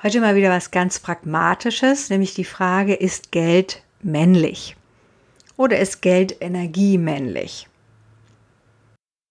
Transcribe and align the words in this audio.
Heute 0.00 0.20
mal 0.20 0.36
wieder 0.36 0.50
was 0.50 0.70
ganz 0.70 1.00
Pragmatisches, 1.00 2.08
nämlich 2.08 2.32
die 2.32 2.44
Frage, 2.44 2.94
ist 2.94 3.32
Geld 3.32 3.82
männlich? 4.00 4.76
Oder 5.56 5.80
ist 5.80 6.02
Geld 6.02 6.36
Energie 6.40 6.98
männlich? 6.98 7.66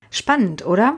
Spannend, 0.10 0.66
oder? 0.66 0.98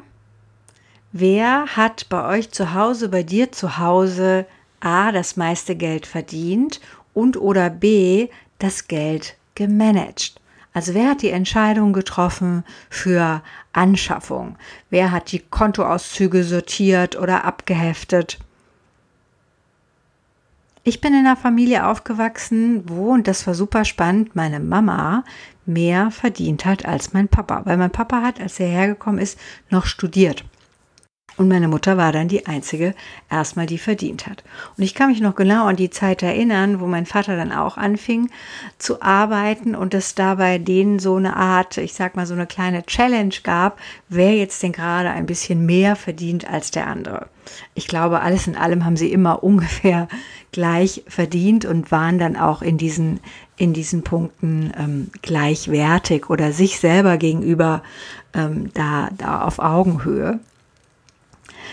Wer 1.11 1.67
hat 1.75 2.09
bei 2.09 2.27
euch 2.35 2.49
zu 2.49 2.73
Hause, 2.73 3.09
bei 3.09 3.21
dir 3.21 3.51
zu 3.51 3.77
Hause 3.77 4.47
A, 4.79 5.11
das 5.11 5.37
meiste 5.37 5.75
Geld 5.75 6.07
verdient 6.07 6.81
und 7.13 7.37
oder 7.37 7.69
B, 7.69 8.29
das 8.57 8.87
Geld 8.87 9.35
gemanagt? 9.53 10.41
Also 10.73 10.95
wer 10.95 11.11
hat 11.11 11.21
die 11.21 11.29
Entscheidung 11.29 11.93
getroffen 11.93 12.63
für 12.89 13.43
Anschaffung? 13.71 14.57
Wer 14.89 15.11
hat 15.11 15.31
die 15.31 15.43
Kontoauszüge 15.47 16.43
sortiert 16.43 17.15
oder 17.15 17.45
abgeheftet? 17.45 18.39
Ich 20.89 21.01
bin 21.01 21.13
in 21.13 21.19
einer 21.19 21.35
Familie 21.35 21.85
aufgewachsen, 21.85 22.81
wo, 22.89 23.13
und 23.13 23.27
das 23.27 23.45
war 23.45 23.53
super 23.53 23.85
spannend, 23.85 24.35
meine 24.35 24.59
Mama 24.59 25.23
mehr 25.67 26.09
verdient 26.09 26.65
hat 26.65 26.83
als 26.83 27.13
mein 27.13 27.27
Papa. 27.27 27.61
Weil 27.65 27.77
mein 27.77 27.91
Papa 27.91 28.23
hat, 28.23 28.41
als 28.41 28.59
er 28.59 28.69
hergekommen 28.69 29.21
ist, 29.21 29.37
noch 29.69 29.85
studiert. 29.85 30.43
Und 31.39 31.47
meine 31.47 31.69
Mutter 31.69 31.95
war 31.95 32.11
dann 32.11 32.27
die 32.27 32.47
einzige, 32.47 32.93
erstmal 33.31 33.65
die 33.65 33.77
verdient 33.77 34.27
hat. 34.27 34.43
Und 34.75 34.83
ich 34.83 34.93
kann 34.93 35.07
mich 35.07 35.21
noch 35.21 35.35
genau 35.35 35.67
an 35.67 35.77
die 35.77 35.89
Zeit 35.89 36.21
erinnern, 36.21 36.81
wo 36.81 36.85
mein 36.85 37.05
Vater 37.05 37.37
dann 37.37 37.53
auch 37.53 37.77
anfing 37.77 38.29
zu 38.77 39.01
arbeiten 39.01 39.73
und 39.73 39.93
es 39.93 40.15
da 40.15 40.35
bei 40.35 40.57
denen 40.57 40.99
so 40.99 41.15
eine 41.15 41.37
Art, 41.37 41.77
ich 41.77 41.93
sag 41.93 42.17
mal 42.17 42.25
so 42.25 42.33
eine 42.33 42.45
kleine 42.45 42.85
Challenge 42.85 43.33
gab, 43.41 43.79
wer 44.09 44.35
jetzt 44.35 44.61
denn 44.61 44.73
gerade 44.73 45.11
ein 45.11 45.27
bisschen 45.27 45.65
mehr 45.65 45.95
verdient 45.95 46.45
als 46.45 46.71
der 46.71 46.87
andere. 46.87 47.27
Ich 47.73 47.87
glaube, 47.87 48.19
alles 48.19 48.45
in 48.45 48.57
allem 48.57 48.83
haben 48.83 48.97
sie 48.97 49.09
immer 49.09 49.41
ungefähr 49.43 50.09
gleich 50.51 51.05
verdient 51.07 51.63
und 51.63 51.89
waren 51.89 52.19
dann 52.19 52.35
auch 52.35 52.61
in 52.61 52.77
diesen, 52.77 53.21
in 53.55 53.71
diesen 53.71 54.03
Punkten 54.03 54.73
ähm, 54.77 55.09
gleichwertig 55.21 56.29
oder 56.29 56.51
sich 56.51 56.81
selber 56.81 57.15
gegenüber 57.15 57.81
ähm, 58.33 58.71
da, 58.73 59.07
da 59.17 59.43
auf 59.43 59.59
Augenhöhe. 59.59 60.41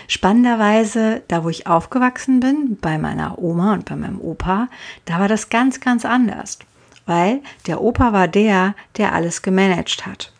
Spannenderweise, 0.07 1.21
da 1.27 1.43
wo 1.43 1.49
ich 1.49 1.67
aufgewachsen 1.67 2.39
bin, 2.39 2.77
bei 2.79 2.97
meiner 2.97 3.39
Oma 3.39 3.73
und 3.73 3.85
bei 3.85 3.95
meinem 3.95 4.21
Opa, 4.21 4.69
da 5.05 5.19
war 5.19 5.27
das 5.27 5.49
ganz, 5.49 5.79
ganz 5.79 6.05
anders. 6.05 6.59
Weil 7.05 7.41
der 7.67 7.81
Opa 7.81 8.13
war 8.13 8.27
der, 8.27 8.75
der 8.97 9.13
alles 9.13 9.41
gemanagt 9.41 10.05
hat. 10.05 10.31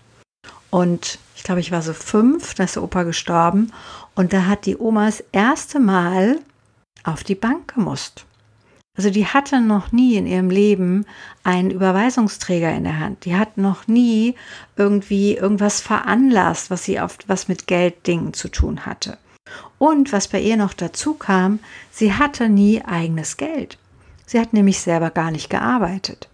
Und 0.70 1.20
ich 1.36 1.44
glaube, 1.44 1.62
ich 1.62 1.72
war 1.72 1.82
so 1.82 1.94
fünf, 1.94 2.54
da 2.56 2.64
ist 2.64 2.76
der 2.76 2.84
Opa 2.84 3.04
gestorben. 3.04 3.72
Und 4.16 4.34
da 4.34 4.46
hat 4.46 4.66
die 4.66 4.78
Oma 4.78 5.06
das 5.06 5.24
erste 5.32 5.80
Mal 5.80 6.40
auf 7.04 7.24
die 7.24 7.36
Bank 7.36 7.76
gemusst. 7.76 8.26
Also 8.98 9.12
die 9.12 9.28
hatte 9.28 9.62
noch 9.62 9.92
nie 9.92 10.16
in 10.16 10.26
ihrem 10.26 10.50
Leben 10.50 11.06
einen 11.44 11.70
Überweisungsträger 11.70 12.74
in 12.74 12.84
der 12.84 13.00
Hand. 13.00 13.26
Die 13.26 13.36
hat 13.36 13.58
noch 13.58 13.88
nie 13.88 14.34
irgendwie 14.76 15.36
irgendwas 15.36 15.82
veranlasst, 15.82 16.72
was 16.72 16.84
sie 16.84 17.00
auf 17.00 17.18
was 17.28 17.48
mit 17.48 17.68
Gelddingen 17.68 18.34
zu 18.34 18.50
tun 18.50 18.88
hatte. 18.88 19.20
Und 19.80 20.12
was 20.12 20.28
bei 20.28 20.40
ihr 20.40 20.58
noch 20.58 20.74
dazu 20.74 21.14
kam, 21.14 21.60
sie 21.92 22.14
hatte 22.14 22.50
nie 22.50 22.84
eigenes 22.84 23.38
Geld. 23.38 23.78
Sie 24.26 24.40
hat 24.40 24.54
nämlich 24.54 24.80
selber 24.80 25.10
gar 25.10 25.32
nicht 25.32 25.50
gearbeitet. 25.50 26.28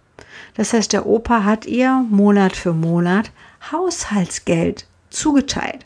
Das 0.54 0.72
heißt, 0.72 0.92
der 0.92 1.06
Opa 1.06 1.44
hat 1.44 1.66
ihr 1.66 2.04
Monat 2.10 2.56
für 2.56 2.72
Monat 2.72 3.30
Haushaltsgeld 3.70 4.86
zugeteilt. 5.10 5.84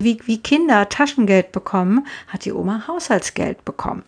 Wie, 0.00 0.20
wie 0.26 0.38
Kinder 0.38 0.88
Taschengeld 0.88 1.52
bekommen, 1.52 2.06
hat 2.28 2.44
die 2.44 2.52
Oma 2.52 2.86
Haushaltsgeld 2.86 3.64
bekommen. 3.64 4.04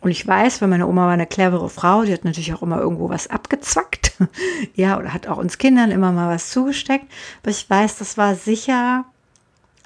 Und 0.00 0.10
ich 0.10 0.26
weiß, 0.26 0.62
weil 0.62 0.68
meine 0.68 0.86
Oma 0.86 1.04
war 1.06 1.12
eine 1.12 1.26
clevere 1.26 1.68
Frau, 1.68 2.04
die 2.04 2.12
hat 2.12 2.24
natürlich 2.24 2.54
auch 2.54 2.62
immer 2.62 2.80
irgendwo 2.80 3.10
was 3.10 3.26
abgezwackt. 3.26 4.12
ja, 4.74 4.98
oder 4.98 5.12
hat 5.12 5.26
auch 5.26 5.36
uns 5.36 5.58
Kindern 5.58 5.90
immer 5.90 6.12
mal 6.12 6.34
was 6.34 6.50
zugesteckt. 6.50 7.04
Aber 7.42 7.50
ich 7.50 7.68
weiß, 7.68 7.98
das 7.98 8.16
war 8.16 8.34
sicher 8.34 9.04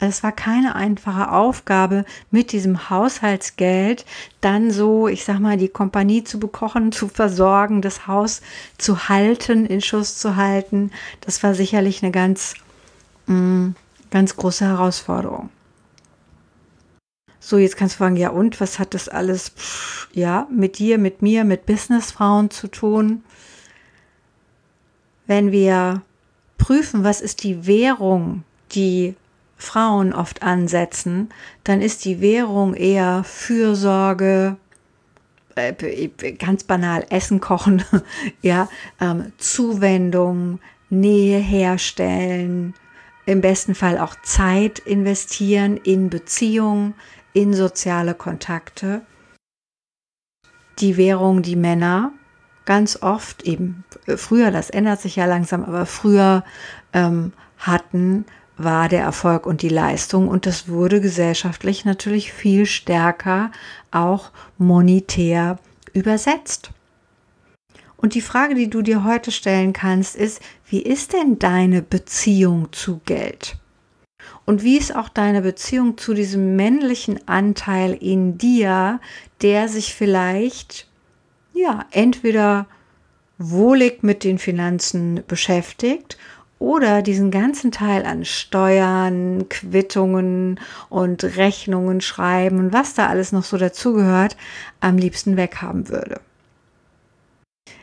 es 0.08 0.22
war 0.22 0.32
keine 0.32 0.74
einfache 0.74 1.30
Aufgabe, 1.30 2.04
mit 2.30 2.52
diesem 2.52 2.90
Haushaltsgeld 2.90 4.04
dann 4.40 4.70
so, 4.70 5.08
ich 5.08 5.24
sag 5.24 5.40
mal, 5.40 5.56
die 5.56 5.68
Kompanie 5.68 6.24
zu 6.24 6.38
bekochen, 6.40 6.92
zu 6.92 7.08
versorgen, 7.08 7.82
das 7.82 8.06
Haus 8.06 8.40
zu 8.78 9.08
halten, 9.08 9.66
in 9.66 9.80
Schuss 9.80 10.16
zu 10.16 10.36
halten. 10.36 10.90
Das 11.20 11.42
war 11.42 11.54
sicherlich 11.54 12.02
eine 12.02 12.12
ganz, 12.12 12.54
mm, 13.26 13.70
ganz 14.10 14.36
große 14.36 14.64
Herausforderung. 14.64 15.50
So, 17.40 17.58
jetzt 17.58 17.76
kannst 17.76 17.96
du 17.96 17.98
fragen, 17.98 18.16
ja 18.16 18.30
und, 18.30 18.60
was 18.60 18.78
hat 18.78 18.94
das 18.94 19.08
alles, 19.08 19.50
pff, 19.50 20.08
ja, 20.14 20.48
mit 20.50 20.78
dir, 20.78 20.96
mit 20.96 21.20
mir, 21.20 21.44
mit 21.44 21.66
Businessfrauen 21.66 22.50
zu 22.50 22.68
tun? 22.68 23.22
Wenn 25.26 25.52
wir 25.52 26.02
prüfen, 26.56 27.04
was 27.04 27.20
ist 27.20 27.42
die 27.42 27.66
Währung, 27.66 28.44
die 28.72 29.14
Frauen 29.56 30.12
oft 30.12 30.42
ansetzen, 30.42 31.30
dann 31.62 31.80
ist 31.80 32.04
die 32.04 32.20
Währung 32.20 32.74
eher 32.74 33.24
Fürsorge, 33.24 34.56
äh, 35.54 36.08
ganz 36.38 36.64
banal 36.64 37.06
Essen 37.10 37.40
kochen, 37.40 37.84
ja, 38.42 38.68
ähm, 39.00 39.32
Zuwendung, 39.38 40.60
Nähe 40.90 41.38
herstellen, 41.38 42.74
im 43.26 43.40
besten 43.40 43.74
Fall 43.74 43.98
auch 43.98 44.16
Zeit 44.22 44.80
investieren 44.80 45.76
in 45.76 46.10
Beziehungen, 46.10 46.94
in 47.32 47.54
soziale 47.54 48.14
Kontakte. 48.14 49.02
Die 50.78 50.96
Währung, 50.96 51.42
die 51.42 51.56
Männer 51.56 52.12
ganz 52.64 53.02
oft 53.02 53.42
eben 53.42 53.84
äh, 54.06 54.16
früher, 54.16 54.50
das 54.50 54.70
ändert 54.70 55.00
sich 55.00 55.16
ja 55.16 55.26
langsam, 55.26 55.64
aber 55.64 55.86
früher 55.86 56.44
ähm, 56.92 57.32
hatten, 57.58 58.26
war 58.56 58.88
der 58.88 59.02
Erfolg 59.02 59.46
und 59.46 59.62
die 59.62 59.68
Leistung 59.68 60.28
und 60.28 60.46
das 60.46 60.68
wurde 60.68 61.00
gesellschaftlich 61.00 61.84
natürlich 61.84 62.32
viel 62.32 62.66
stärker 62.66 63.50
auch 63.90 64.30
monetär 64.58 65.58
übersetzt. 65.92 66.70
Und 67.96 68.14
die 68.14 68.20
Frage, 68.20 68.54
die 68.54 68.68
du 68.68 68.82
dir 68.82 69.04
heute 69.04 69.30
stellen 69.30 69.72
kannst, 69.72 70.14
ist, 70.14 70.40
wie 70.68 70.82
ist 70.82 71.12
denn 71.14 71.38
deine 71.38 71.80
Beziehung 71.80 72.72
zu 72.72 73.00
Geld? 73.06 73.56
Und 74.44 74.62
wie 74.62 74.76
ist 74.76 74.94
auch 74.94 75.08
deine 75.08 75.40
Beziehung 75.40 75.96
zu 75.96 76.12
diesem 76.12 76.54
männlichen 76.54 77.26
Anteil 77.26 77.94
in 77.94 78.36
dir, 78.36 79.00
der 79.40 79.68
sich 79.68 79.94
vielleicht, 79.94 80.86
ja, 81.54 81.86
entweder 81.92 82.66
wohlig 83.38 84.02
mit 84.02 84.22
den 84.22 84.38
Finanzen 84.38 85.22
beschäftigt 85.26 86.18
oder 86.58 87.02
diesen 87.02 87.30
ganzen 87.30 87.72
Teil 87.72 88.06
an 88.06 88.24
Steuern, 88.24 89.48
Quittungen 89.48 90.60
und 90.88 91.24
Rechnungen 91.24 92.00
schreiben 92.00 92.58
und 92.58 92.72
was 92.72 92.94
da 92.94 93.08
alles 93.08 93.32
noch 93.32 93.44
so 93.44 93.56
dazugehört, 93.56 94.36
am 94.80 94.96
liebsten 94.96 95.36
weghaben 95.36 95.88
würde. 95.88 96.20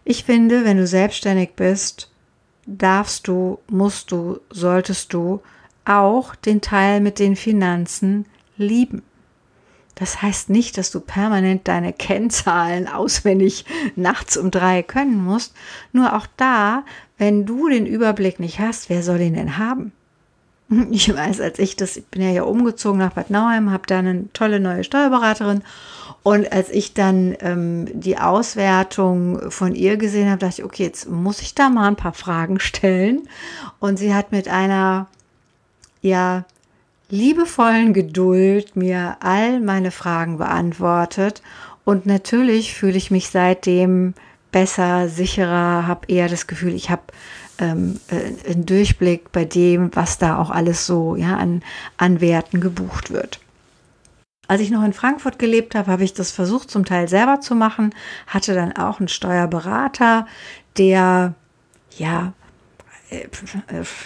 Ich 0.03 0.23
finde, 0.23 0.65
wenn 0.65 0.77
du 0.77 0.88
selbstständig 0.88 1.51
bist, 1.56 2.12
darfst 2.65 3.27
du, 3.27 3.59
musst 3.69 4.12
du, 4.12 4.39
solltest 4.50 5.13
du 5.13 5.41
auch 5.85 6.35
den 6.35 6.62
Teil 6.62 7.01
mit 7.01 7.19
den 7.19 7.35
Finanzen 7.35 8.25
lieben. 8.57 9.03
Das 10.01 10.24
heißt 10.24 10.50
nicht, 10.50 10.80
dass 10.80 10.89
du 10.89 11.00
permanent 11.00 11.68
deine 11.68 11.94
Kennzahlen 11.94 12.88
auswendig 12.88 13.65
nachts 13.95 14.36
um 14.36 14.50
drei 14.50 14.81
können 14.81 15.24
musst. 15.24 15.53
Nur 15.92 16.15
auch 16.15 16.25
da, 16.38 16.86
wenn 17.19 17.45
du 17.45 17.69
den 17.69 17.86
Überblick 17.86 18.39
nicht 18.39 18.59
hast, 18.59 18.89
wer 18.89 19.03
soll 19.03 19.19
den 19.19 19.36
denn 19.36 19.59
haben? 19.59 19.92
Ich 20.89 21.13
weiß, 21.13 21.39
als 21.42 21.59
ich 21.59 21.75
das, 21.75 21.98
ich 21.98 22.06
bin 22.06 22.21
ja 22.21 22.30
hier 22.30 22.48
umgezogen 22.48 22.98
nach 22.98 23.12
Bad 23.12 23.30
Nauheim, 23.30 23.71
habe 23.71 23.86
da 23.86 24.00
eine 24.00 24.31
tolle 24.31 24.59
neue 24.59 24.86
Steuerberaterin 24.86 25.63
und 26.24 26.51
als 26.51 26.69
ich 26.69 26.94
dann 26.94 27.36
ähm, 27.42 27.88
die 27.92 28.18
Auswertung 28.18 29.51
von 29.51 29.75
ihr 29.75 29.98
gesehen 29.98 30.30
habe, 30.30 30.39
dachte 30.39 30.62
ich, 30.62 30.63
okay, 30.63 30.83
jetzt 30.83 31.09
muss 31.09 31.42
ich 31.42 31.53
da 31.53 31.69
mal 31.69 31.88
ein 31.88 31.95
paar 31.95 32.13
Fragen 32.13 32.59
stellen. 32.59 33.27
Und 33.80 33.98
sie 33.98 34.15
hat 34.15 34.31
mit 34.31 34.48
einer, 34.48 35.07
ja, 36.01 36.45
liebevollen 37.12 37.94
Geduld 37.94 38.75
mir 38.75 39.18
all 39.19 39.60
meine 39.60 39.92
Fragen 39.92 40.38
beantwortet 40.38 41.42
Und 41.84 42.06
natürlich 42.06 42.74
fühle 42.74 42.98
ich 42.98 43.12
mich 43.12 43.30
seitdem 43.30 44.13
besser, 44.52 45.08
sicherer, 45.08 45.88
habe 45.88 46.08
eher 46.08 46.28
das 46.28 46.48
Gefühl, 46.48 46.74
ich 46.74 46.90
habe 46.90 47.04
ähm, 47.60 48.00
äh, 48.10 48.52
einen 48.52 48.66
Durchblick 48.66 49.31
bei 49.31 49.46
dem, 49.46 49.96
was 49.96 50.18
da 50.18 50.38
auch 50.38 50.50
alles 50.50 50.86
so 50.86 51.16
ja, 51.16 51.38
an, 51.38 51.63
an 51.98 52.22
Werten 52.22 52.60
gebucht 52.60 53.12
wird. 53.12 53.40
Als 54.48 54.62
ich 54.62 54.72
noch 54.72 54.84
in 54.84 54.94
Frankfurt 54.94 55.40
gelebt 55.40 55.75
habe, 55.75 55.92
habe 55.92 56.04
ich 56.04 56.13
das 56.13 56.31
versucht 56.31 56.69
zum 56.69 56.84
Teil 56.84 57.08
selber 57.08 57.40
zu 57.40 57.56
machen, 57.56 57.96
hatte 58.28 58.54
dann 58.54 58.74
auch 58.74 59.00
einen 59.00 59.08
Steuerberater, 59.08 60.28
der 60.78 61.34
ja 61.98 62.34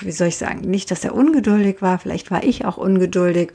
wie 0.01 0.11
soll 0.11 0.27
ich 0.27 0.37
sagen, 0.37 0.61
nicht, 0.61 0.91
dass 0.91 1.03
er 1.03 1.13
ungeduldig 1.13 1.81
war, 1.81 1.99
vielleicht 1.99 2.31
war 2.31 2.43
ich 2.43 2.65
auch 2.65 2.77
ungeduldig, 2.77 3.51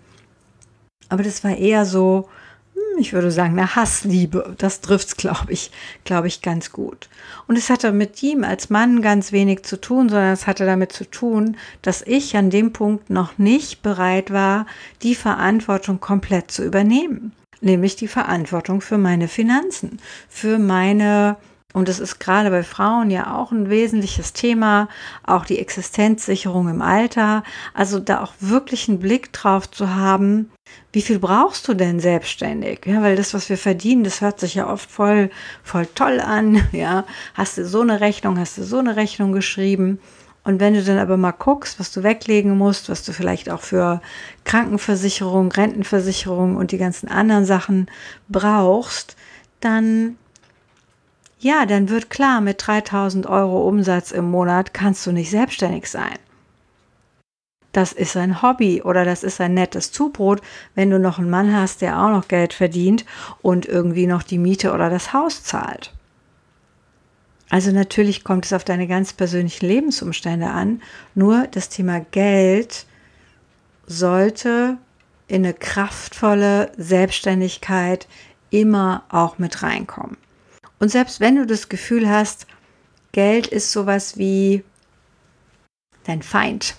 aber 1.09 1.23
das 1.23 1.45
war 1.45 1.57
eher 1.57 1.85
so, 1.85 2.29
hm, 2.75 3.01
ich 3.01 3.13
würde 3.13 3.31
sagen, 3.31 3.59
eine 3.59 3.75
Hassliebe. 3.75 4.55
Das 4.59 4.81
trifft 4.81 5.09
es, 5.09 5.17
glaube 5.17 5.53
ich, 5.53 5.71
glaube 6.05 6.29
ich, 6.29 6.41
ganz 6.41 6.73
gut. 6.73 7.09
Und 7.47 7.59
es 7.59 7.69
hatte 7.69 7.93
mit 7.93 8.23
ihm 8.23 8.45
als 8.45 8.71
Mann 8.71 9.03
ganz 9.03 9.33
wenig 9.33 9.65
zu 9.65 9.81
tun, 9.81 10.09
sondern 10.09 10.33
es 10.33 10.47
hatte 10.47 10.65
damit 10.65 10.93
zu 10.93 11.05
tun, 11.05 11.57
dass 11.83 12.03
ich 12.03 12.37
an 12.37 12.51
dem 12.51 12.73
Punkt 12.73 13.11
noch 13.11 13.39
nicht 13.39 13.83
bereit 13.83 14.31
war, 14.31 14.67
die 15.03 15.17
Verantwortung 15.17 16.01
komplett 16.01 16.51
zu 16.51 16.65
übernehmen. 16.65 17.33
Nämlich 17.61 17.97
die 17.97 18.09
Verantwortung 18.09 18.81
für 18.81 18.97
meine 18.97 19.29
Finanzen, 19.29 19.99
für 20.29 20.59
meine 20.59 21.37
und 21.73 21.89
das 21.89 22.01
ist 22.01 22.19
gerade 22.19 22.51
bei 22.51 22.65
Frauen 22.65 23.11
ja 23.11 23.37
auch 23.37 23.53
ein 23.53 23.71
wesentliches 23.71 24.33
Thema, 24.33 24.89
auch 25.25 25.45
die 25.45 25.61
Existenzsicherung 25.61 26.69
im 26.69 26.83
Alter. 26.83 27.45
Also 27.75 28.01
da 28.01 28.23
auch 28.23 28.33
wirklich 28.41 28.89
einen 28.89 28.99
Blick 28.99 29.33
drauf 29.33 29.71
zu 29.71 29.95
haben, 29.95 30.51
wie 30.93 31.03
viel 31.03 31.21
brauchst 31.21 31.69
du 31.69 31.75
denn 31.75 32.01
selbstständig? 32.01 32.87
Ja, 32.87 33.03
weil 33.03 33.15
das, 33.15 33.35
was 33.35 33.49
wir 33.49 33.59
verdienen, 33.59 34.03
das 34.03 34.21
hört 34.21 34.41
sich 34.41 34.57
ja 34.57 34.69
oft 34.69 34.91
voll, 34.91 35.31
voll 35.63 35.87
toll 35.95 36.21
an. 36.21 36.61
Ja, 36.73 37.05
hast 37.35 37.59
du 37.59 37.67
so 37.67 37.83
eine 37.83 38.01
Rechnung, 38.01 38.39
hast 38.39 38.59
du 38.59 38.63
so 38.63 38.79
eine 38.79 38.97
Rechnung 38.97 39.33
geschrieben. 39.33 40.01
Und 40.43 40.59
wenn 40.59 40.75
du 40.75 40.83
dann 40.83 40.99
aber 40.99 41.17
mal 41.17 41.33
guckst, 41.33 41.79
was 41.79 41.93
du 41.93 42.03
weglegen 42.03 42.57
musst, 42.57 42.89
was 42.89 43.05
du 43.05 43.13
vielleicht 43.13 43.51
auch 43.51 43.61
für 43.61 44.01
Krankenversicherung, 44.45 45.53
Rentenversicherung 45.53 46.57
und 46.57 46.73
die 46.73 46.79
ganzen 46.79 47.09
anderen 47.09 47.45
Sachen 47.45 47.87
brauchst, 48.29 49.17
dann 49.61 50.17
ja, 51.41 51.65
dann 51.65 51.89
wird 51.89 52.11
klar, 52.11 52.41
mit 52.41 52.67
3000 52.67 53.27
Euro 53.27 53.67
Umsatz 53.67 54.11
im 54.11 54.31
Monat 54.31 54.75
kannst 54.75 55.07
du 55.07 55.13
nicht 55.13 55.31
selbstständig 55.31 55.91
sein. 55.91 56.19
Das 57.73 57.93
ist 57.93 58.17
ein 58.17 58.43
Hobby 58.43 58.83
oder 58.83 59.05
das 59.05 59.23
ist 59.23 59.41
ein 59.41 59.55
nettes 59.55 59.91
Zubrot, 59.91 60.43
wenn 60.75 60.91
du 60.91 60.99
noch 60.99 61.19
einen 61.19 61.31
Mann 61.31 61.55
hast, 61.55 61.81
der 61.81 61.99
auch 61.99 62.11
noch 62.11 62.29
Geld 62.29 62.53
verdient 62.53 63.07
und 63.43 63.65
irgendwie 63.65 64.07
noch 64.07 64.23
die 64.23 64.39
Miete 64.39 64.73
oder 64.73 64.91
das 64.91 65.13
Haus 65.13 65.43
zahlt. 65.43 65.93
Also 67.49 67.73
natürlich 67.73 68.23
kommt 68.23 68.45
es 68.45 68.53
auf 68.53 68.65
deine 68.65 68.87
ganz 68.87 69.13
persönlichen 69.13 69.67
Lebensumstände 69.67 70.49
an, 70.49 70.83
nur 71.15 71.47
das 71.47 71.69
Thema 71.69 72.01
Geld 72.01 72.87
sollte 73.87 74.77
in 75.27 75.45
eine 75.45 75.55
kraftvolle 75.55 76.71
Selbstständigkeit 76.77 78.09
immer 78.51 79.05
auch 79.09 79.39
mit 79.39 79.63
reinkommen. 79.63 80.17
Und 80.81 80.89
selbst 80.89 81.21
wenn 81.21 81.37
du 81.37 81.47
das 81.47 81.69
Gefühl 81.69 82.09
hast, 82.09 82.47
Geld 83.13 83.47
ist 83.47 83.71
sowas 83.71 84.19
wie 84.19 84.65
dein 86.05 86.23
Feind. 86.23 86.75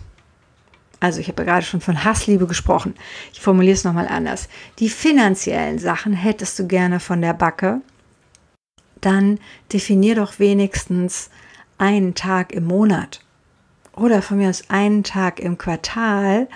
Also 0.99 1.19
ich 1.19 1.29
habe 1.29 1.43
ja 1.43 1.53
gerade 1.53 1.65
schon 1.65 1.81
von 1.81 2.03
Hassliebe 2.03 2.47
gesprochen. 2.47 2.95
Ich 3.31 3.41
formuliere 3.41 3.73
es 3.73 3.83
nochmal 3.83 4.07
anders. 4.07 4.49
Die 4.79 4.89
finanziellen 4.89 5.79
Sachen 5.79 6.13
hättest 6.13 6.59
du 6.59 6.67
gerne 6.67 6.99
von 6.99 7.21
der 7.21 7.33
Backe. 7.33 7.81
Dann 8.99 9.39
definier 9.71 10.15
doch 10.15 10.37
wenigstens 10.37 11.29
einen 11.77 12.13
Tag 12.13 12.51
im 12.51 12.65
Monat 12.65 13.21
oder 14.01 14.21
von 14.21 14.37
mir 14.37 14.49
aus 14.49 14.63
einen 14.69 15.03
Tag 15.03 15.39
im 15.39 15.57
Quartal 15.57 16.47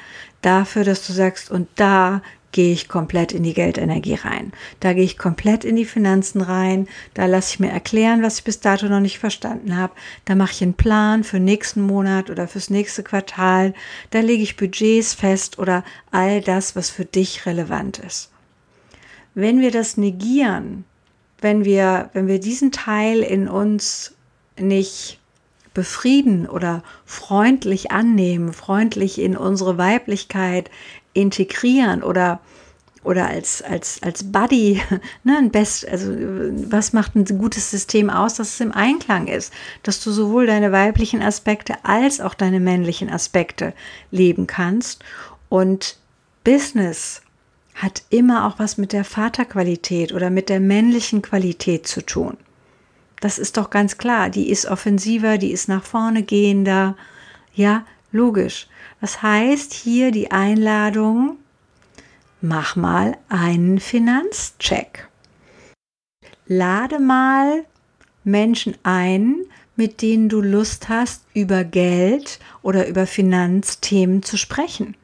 dafür, 0.42 0.83
dass 0.83 1.06
du 1.06 1.13
sagst, 1.13 1.51
und 1.51 1.68
da 1.75 2.21
gehe 2.51 2.71
ich 2.71 2.88
komplett 2.88 3.33
in 3.33 3.44
die 3.44 3.53
Geldenergie 3.53 4.13
rein. 4.13 4.53
Da 4.80 4.94
gehe 4.94 5.03
ich 5.03 5.18
komplett 5.18 5.65
in 5.65 5.75
die 5.75 5.83
Finanzen 5.83 6.39
rein. 6.39 6.88
Da 7.13 7.25
lasse 7.25 7.53
ich 7.53 7.59
mir 7.59 7.69
erklären, 7.69 8.24
was 8.24 8.38
ich 8.39 8.45
bis 8.45 8.62
dato 8.62 8.88
noch 8.88 9.01
nicht 9.01 9.19
verstanden 9.19 9.75
habe. 9.75 9.94
Da 10.24 10.36
mache 10.36 10.53
ich 10.53 10.63
einen 10.63 10.74
Plan 10.74 11.25
für 11.25 11.42
nächsten 11.42 11.81
Monat 11.81 12.30
oder 12.30 12.47
fürs 12.47 12.69
nächste 12.69 13.03
Quartal. 13.03 13.74
Da 14.12 14.21
lege 14.21 14.42
ich 14.42 14.56
Budgets 14.56 15.13
fest 15.13 15.59
oder 15.59 15.83
all 16.12 16.39
das, 16.39 16.77
was 16.77 16.89
für 16.89 17.03
dich 17.03 17.45
relevant 17.45 18.00
ist. 18.00 18.31
Wenn 19.33 19.59
wir 19.59 19.71
das 19.71 19.97
negieren, 19.97 20.86
wenn 21.42 21.65
wir, 21.65 22.09
wenn 22.13 22.27
wir 22.27 22.39
diesen 22.39 22.71
Teil 22.71 23.19
in 23.19 23.50
uns 23.50 24.15
nicht 24.57 25.19
befrieden 25.75 26.48
oder 26.48 26.81
freundlich 27.06 27.92
annehmen, 27.92 28.51
freundlich 28.54 29.22
in 29.22 29.38
unsere 29.38 29.77
Weiblichkeit, 29.77 30.72
integrieren 31.13 32.01
oder 32.01 32.39
oder 33.04 33.27
als, 33.27 33.62
als, 33.62 34.01
als 34.01 34.31
Buddy, 34.31 34.81
ne, 35.24 35.38
ein 35.38 35.51
Best, 35.51 35.88
also 35.88 36.12
was 36.12 36.92
macht 36.92 37.16
ein 37.16 37.25
gutes 37.38 37.69
System 37.69 38.10
aus, 38.10 38.33
dass 38.33 38.56
es 38.56 38.60
im 38.60 38.72
Einklang 38.72 39.27
ist, 39.27 39.54
dass 39.83 40.04
du 40.04 40.10
sowohl 40.12 40.48
deine 40.48 40.72
weiblichen 40.72 41.22
Aspekte 41.22 41.75
als 41.83 42.19
auch 42.19 42.33
deine 42.33 42.60
männlichen 42.60 43.12
Aspekte 43.12 43.74
leben 44.10 44.48
kannst. 44.48 45.04
Und 45.50 45.98
Business 46.44 47.21
hat 47.75 48.01
immer 48.10 48.48
auch 48.48 48.57
was 48.57 48.78
mit 48.78 48.92
der 48.92 49.04
Vaterqualität 49.04 50.12
oder 50.12 50.31
mit 50.31 50.50
der 50.50 50.60
männlichen 50.60 51.21
Qualität 51.21 51.86
zu 51.86 52.01
tun. 52.01 52.38
Das 53.25 53.39
ist 53.39 53.57
doch 53.57 53.72
ganz 53.72 53.98
klar. 53.98 54.30
Die 54.30 54.51
ist 54.51 54.68
offensiver, 54.68 55.39
die 55.39 55.51
ist 55.51 55.68
nach 55.68 55.83
vorne 55.83 56.22
gehender. 56.22 56.95
Ja, 57.56 57.83
logisch. 58.12 58.68
Das 59.01 59.24
heißt 59.24 59.74
hier 59.74 60.12
die 60.12 60.30
Einladung, 60.30 61.38
mach 62.39 62.75
mal 62.75 63.18
einen 63.27 63.80
Finanzcheck. 63.80 65.07
Lade 66.45 67.00
mal 67.00 67.66
Menschen 68.24 68.75
ein, 68.83 69.38
mit 69.75 70.04
denen 70.04 70.30
du 70.30 70.42
Lust 70.42 70.88
hast, 70.88 71.24
über 71.33 71.63
Geld 71.63 72.38
oder 72.62 72.88
über 72.88 73.07
Finanzthemen 73.07 74.21
zu 74.21 74.38
sprechen. 74.38 74.95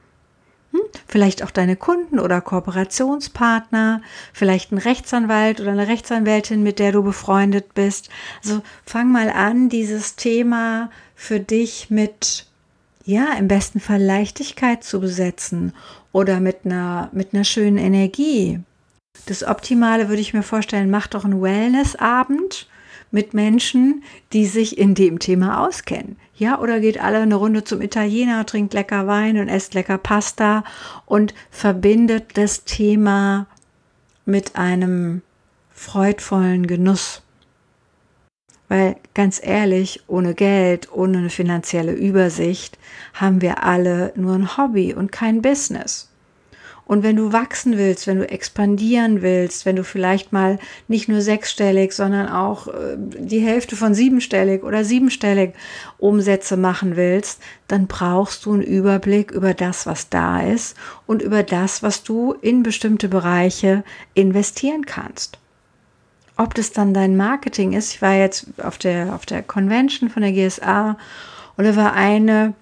Vielleicht 1.07 1.43
auch 1.43 1.51
deine 1.51 1.75
Kunden 1.75 2.19
oder 2.19 2.41
Kooperationspartner, 2.41 4.01
vielleicht 4.33 4.71
ein 4.71 4.77
Rechtsanwalt 4.77 5.59
oder 5.59 5.71
eine 5.71 5.88
Rechtsanwältin, 5.88 6.63
mit 6.63 6.79
der 6.79 6.91
du 6.91 7.03
befreundet 7.03 7.73
bist. 7.73 8.09
Also 8.43 8.62
fang 8.86 9.12
mal 9.12 9.29
an, 9.29 9.69
dieses 9.69 10.15
Thema 10.15 10.89
für 11.15 11.39
dich 11.39 11.89
mit 11.89 12.45
ja, 13.05 13.33
im 13.38 13.48
besten 13.48 13.79
Fall 13.79 14.01
Leichtigkeit 14.01 14.83
zu 14.83 15.00
besetzen 15.00 15.74
oder 16.12 16.39
mit 16.39 16.65
einer, 16.65 17.10
mit 17.13 17.33
einer 17.33 17.43
schönen 17.43 17.77
Energie. 17.77 18.60
Das 19.25 19.43
Optimale 19.43 20.10
würde 20.10 20.21
ich 20.21 20.33
mir 20.33 20.43
vorstellen, 20.43 20.89
mach 20.89 21.07
doch 21.07 21.25
einen 21.25 21.41
Wellnessabend 21.41 22.67
mit 23.12 23.33
Menschen, 23.33 24.03
die 24.33 24.45
sich 24.45 24.77
in 24.77 24.95
dem 24.95 25.19
Thema 25.19 25.65
auskennen. 25.65 26.17
Ja, 26.41 26.60
oder 26.60 26.79
geht 26.79 27.00
alle 27.00 27.19
eine 27.19 27.36
Runde 27.36 27.63
zum 27.63 27.83
Italiener, 27.83 28.48
trinkt 28.48 28.74
lecker 28.74 29.05
Wein 29.05 29.38
und 29.38 29.48
esst 29.48 29.75
lecker 29.75 30.00
Pasta 30.00 30.63
und 31.05 31.36
verbindet 31.51 32.36
das 32.36 32.63
Thema 32.63 33.45
mit 34.25 34.55
einem 34.55 35.21
freudvollen 35.69 36.65
Genuss. 36.65 37.21
Weil 38.69 38.95
ganz 39.13 39.39
ehrlich, 39.43 40.01
ohne 40.07 40.33
Geld, 40.33 40.91
ohne 40.91 41.19
eine 41.19 41.29
finanzielle 41.29 41.93
Übersicht 41.93 42.79
haben 43.13 43.43
wir 43.43 43.63
alle 43.63 44.12
nur 44.15 44.33
ein 44.33 44.57
Hobby 44.57 44.95
und 44.95 45.12
kein 45.12 45.43
Business. 45.43 46.11
Und 46.91 47.03
wenn 47.03 47.15
du 47.15 47.31
wachsen 47.31 47.77
willst, 47.77 48.05
wenn 48.05 48.17
du 48.17 48.29
expandieren 48.29 49.21
willst, 49.21 49.65
wenn 49.65 49.77
du 49.77 49.83
vielleicht 49.86 50.33
mal 50.33 50.60
nicht 50.89 51.07
nur 51.07 51.21
sechsstellig, 51.21 51.93
sondern 51.93 52.27
auch 52.27 52.67
äh, 52.67 52.98
die 52.98 53.39
Hälfte 53.39 53.77
von 53.77 53.93
siebenstellig 53.93 54.62
oder 54.62 54.83
siebenstellig 54.83 55.53
Umsätze 56.00 56.57
machen 56.57 56.98
willst, 56.98 57.41
dann 57.69 57.88
brauchst 57.88 58.45
du 58.45 58.51
einen 58.51 58.62
Überblick 58.62 59.31
über 59.31 59.53
das, 59.53 59.86
was 59.86 60.10
da 60.10 60.41
ist 60.41 60.75
und 61.07 61.21
über 61.21 61.43
das, 61.43 61.81
was 61.81 62.03
du 62.03 62.33
in 62.41 62.62
bestimmte 62.62 63.07
Bereiche 63.07 63.86
investieren 64.13 64.86
kannst 64.86 65.38
ob 66.38 66.55
das 66.55 66.71
dann 66.71 66.93
dein 66.93 67.15
Marketing 67.17 67.74
ist. 67.74 67.93
Ich 67.93 68.01
war 68.01 68.15
jetzt 68.15 68.48
auf 68.60 68.79
der, 68.79 69.13
auf 69.13 69.27
der 69.27 69.43
Convention 69.43 70.10
von 70.10 70.24
der 70.24 70.31
GSA 70.31 70.98
und 71.55 71.65
da 71.65 71.75
war 71.75 71.93
eine 71.93 72.55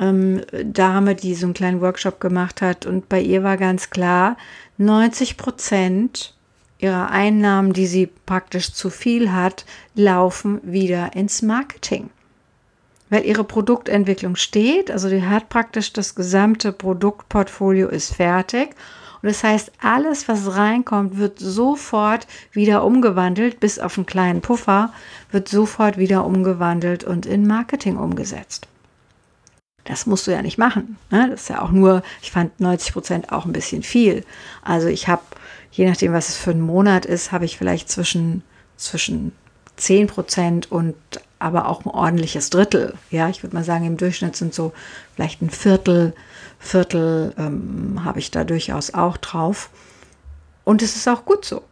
ähm, 0.00 0.40
Dame, 0.64 1.14
die 1.14 1.34
so 1.34 1.46
einen 1.46 1.54
kleinen 1.54 1.80
Workshop 1.80 2.20
gemacht 2.20 2.62
hat 2.62 2.86
und 2.86 3.08
bei 3.08 3.20
ihr 3.20 3.44
war 3.44 3.56
ganz 3.56 3.90
klar, 3.90 4.36
90 4.78 5.36
Prozent 5.36 6.34
ihrer 6.78 7.10
Einnahmen, 7.10 7.72
die 7.72 7.86
sie 7.86 8.06
praktisch 8.06 8.72
zu 8.72 8.90
viel 8.90 9.32
hat, 9.32 9.66
laufen 9.94 10.60
wieder 10.62 11.14
ins 11.14 11.42
Marketing. 11.42 12.10
Weil 13.10 13.26
ihre 13.26 13.44
Produktentwicklung 13.44 14.36
steht, 14.36 14.90
also 14.90 15.10
die 15.10 15.22
hat 15.22 15.48
praktisch 15.48 15.92
das 15.92 16.14
gesamte 16.14 16.72
Produktportfolio 16.72 17.88
ist 17.88 18.14
fertig 18.14 18.70
Und 19.20 19.28
das 19.28 19.44
heißt, 19.44 19.72
alles, 19.82 20.28
was 20.28 20.56
reinkommt, 20.56 21.18
wird 21.18 21.38
sofort 21.38 22.26
wieder 22.52 22.84
umgewandelt, 22.84 23.60
bis 23.60 23.78
auf 23.78 23.98
einen 23.98 24.06
kleinen 24.06 24.40
Puffer, 24.40 24.92
wird 25.30 25.48
sofort 25.48 25.98
wieder 25.98 26.24
umgewandelt 26.24 27.04
und 27.04 27.26
in 27.26 27.46
Marketing 27.46 27.98
umgesetzt. 27.98 28.68
Das 29.90 30.06
musst 30.06 30.26
du 30.26 30.30
ja 30.30 30.40
nicht 30.40 30.56
machen. 30.56 30.96
Ne? 31.10 31.28
Das 31.30 31.42
ist 31.42 31.48
ja 31.48 31.62
auch 31.62 31.72
nur, 31.72 32.02
ich 32.22 32.30
fand 32.30 32.58
90 32.60 32.92
Prozent 32.92 33.32
auch 33.32 33.44
ein 33.44 33.52
bisschen 33.52 33.82
viel. 33.82 34.24
Also 34.62 34.86
ich 34.86 35.08
habe, 35.08 35.22
je 35.72 35.88
nachdem, 35.88 36.12
was 36.12 36.28
es 36.28 36.36
für 36.36 36.52
ein 36.52 36.60
Monat 36.60 37.04
ist, 37.04 37.32
habe 37.32 37.44
ich 37.44 37.58
vielleicht 37.58 37.90
zwischen, 37.90 38.42
zwischen 38.76 39.32
10 39.76 40.06
Prozent 40.06 40.70
und 40.70 40.94
aber 41.40 41.66
auch 41.66 41.84
ein 41.84 41.90
ordentliches 41.90 42.50
Drittel. 42.50 42.94
Ja, 43.10 43.28
ich 43.28 43.42
würde 43.42 43.56
mal 43.56 43.64
sagen, 43.64 43.84
im 43.84 43.96
Durchschnitt 43.96 44.36
sind 44.36 44.54
so 44.54 44.72
vielleicht 45.16 45.42
ein 45.42 45.50
Viertel, 45.50 46.14
Viertel 46.60 47.34
ähm, 47.36 48.04
habe 48.04 48.20
ich 48.20 48.30
da 48.30 48.44
durchaus 48.44 48.94
auch 48.94 49.16
drauf. 49.16 49.70
Und 50.62 50.82
es 50.82 50.94
ist 50.94 51.08
auch 51.08 51.24
gut 51.24 51.44
so. 51.44 51.62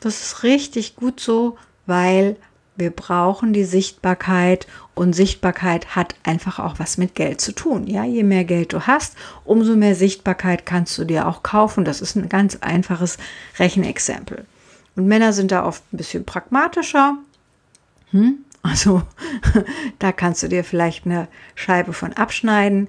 Das 0.00 0.22
ist 0.22 0.42
richtig 0.42 0.96
gut 0.96 1.20
so, 1.20 1.58
weil 1.84 2.36
wir 2.76 2.90
brauchen 2.90 3.52
die 3.52 3.64
Sichtbarkeit 3.64 4.66
und 4.94 5.14
Sichtbarkeit 5.14 5.94
hat 5.94 6.14
einfach 6.22 6.58
auch 6.58 6.78
was 6.78 6.98
mit 6.98 7.14
Geld 7.14 7.40
zu 7.40 7.52
tun. 7.52 7.86
Ja, 7.86 8.04
je 8.04 8.22
mehr 8.22 8.44
Geld 8.44 8.72
du 8.72 8.86
hast, 8.86 9.16
umso 9.44 9.76
mehr 9.76 9.94
Sichtbarkeit 9.94 10.64
kannst 10.64 10.96
du 10.98 11.04
dir 11.04 11.28
auch 11.28 11.42
kaufen. 11.42 11.84
Das 11.84 12.00
ist 12.00 12.16
ein 12.16 12.28
ganz 12.28 12.56
einfaches 12.56 13.18
Rechenexempel. 13.58 14.46
Und 14.96 15.06
Männer 15.06 15.32
sind 15.32 15.52
da 15.52 15.64
oft 15.64 15.82
ein 15.92 15.96
bisschen 15.96 16.24
pragmatischer. 16.24 17.18
Hm? 18.10 18.38
Also 18.62 19.02
da 19.98 20.12
kannst 20.12 20.42
du 20.42 20.48
dir 20.48 20.64
vielleicht 20.64 21.04
eine 21.04 21.28
Scheibe 21.54 21.92
von 21.92 22.12
abschneiden. 22.12 22.88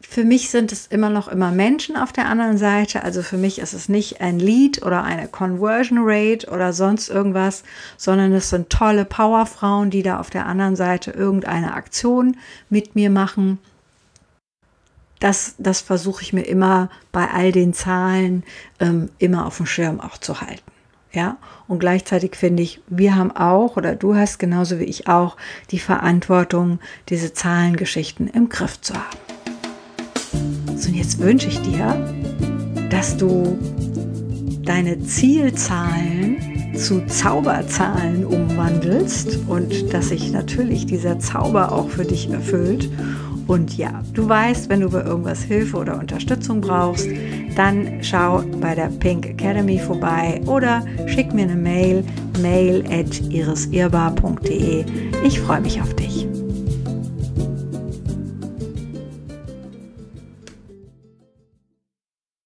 Für 0.00 0.24
mich 0.24 0.50
sind 0.50 0.72
es 0.72 0.86
immer 0.86 1.10
noch 1.10 1.28
immer 1.28 1.50
Menschen 1.50 1.96
auf 1.96 2.12
der 2.12 2.26
anderen 2.26 2.58
Seite. 2.58 3.02
Also 3.02 3.22
für 3.22 3.38
mich 3.38 3.58
ist 3.58 3.72
es 3.72 3.88
nicht 3.88 4.20
ein 4.20 4.38
Lead 4.38 4.82
oder 4.82 5.02
eine 5.02 5.26
Conversion 5.28 5.98
Rate 6.02 6.48
oder 6.48 6.72
sonst 6.72 7.08
irgendwas, 7.08 7.64
sondern 7.96 8.32
es 8.32 8.50
sind 8.50 8.70
tolle 8.70 9.04
Powerfrauen, 9.04 9.90
die 9.90 10.02
da 10.02 10.20
auf 10.20 10.30
der 10.30 10.46
anderen 10.46 10.76
Seite 10.76 11.10
irgendeine 11.10 11.74
Aktion 11.74 12.36
mit 12.70 12.94
mir 12.94 13.10
machen. 13.10 13.58
Das, 15.18 15.54
das 15.58 15.80
versuche 15.80 16.22
ich 16.22 16.32
mir 16.32 16.42
immer 16.42 16.90
bei 17.10 17.28
all 17.28 17.50
den 17.50 17.72
Zahlen 17.72 18.44
ähm, 18.80 19.08
immer 19.18 19.46
auf 19.46 19.56
dem 19.56 19.66
Schirm 19.66 20.00
auch 20.00 20.18
zu 20.18 20.40
halten. 20.40 20.70
Ja, 21.12 21.38
und 21.66 21.78
gleichzeitig 21.78 22.36
finde 22.36 22.62
ich, 22.62 22.82
wir 22.88 23.16
haben 23.16 23.34
auch 23.34 23.78
oder 23.78 23.96
du 23.96 24.14
hast 24.14 24.38
genauso 24.38 24.78
wie 24.78 24.84
ich 24.84 25.08
auch 25.08 25.38
die 25.70 25.78
Verantwortung, 25.78 26.78
diese 27.08 27.32
Zahlengeschichten 27.32 28.28
im 28.28 28.50
Griff 28.50 28.78
zu 28.82 28.92
haben. 28.92 29.35
Und 30.84 30.94
jetzt 30.94 31.18
wünsche 31.18 31.48
ich 31.48 31.60
dir, 31.62 31.96
dass 32.90 33.16
du 33.16 33.58
deine 34.64 35.00
Zielzahlen 35.00 36.36
zu 36.74 37.06
Zauberzahlen 37.06 38.24
umwandelst 38.26 39.38
und 39.48 39.92
dass 39.92 40.08
sich 40.08 40.32
natürlich 40.32 40.86
dieser 40.86 41.18
Zauber 41.18 41.72
auch 41.72 41.88
für 41.88 42.04
dich 42.04 42.28
erfüllt 42.30 42.90
und 43.46 43.76
ja, 43.76 44.02
du 44.12 44.28
weißt, 44.28 44.68
wenn 44.68 44.80
du 44.80 44.90
bei 44.90 45.04
irgendwas 45.04 45.42
Hilfe 45.42 45.76
oder 45.76 45.98
Unterstützung 45.98 46.60
brauchst, 46.60 47.06
dann 47.54 47.98
schau 48.02 48.42
bei 48.60 48.74
der 48.74 48.88
Pink 48.88 49.26
Academy 49.26 49.78
vorbei 49.78 50.40
oder 50.46 50.84
schick 51.06 51.32
mir 51.32 51.42
eine 51.42 51.54
Mail, 51.54 52.04
mail 52.42 52.84
at 52.90 53.20
irisirbar.de. 53.30 54.84
Ich 55.24 55.40
freue 55.40 55.60
mich 55.60 55.80
auf 55.80 55.94
dich. 55.94 56.26